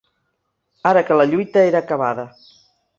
Ara 0.93 1.05
que 1.11 1.19
la 1.21 1.29
lluita 1.31 1.67
era 1.69 1.85
acabada 1.85 2.29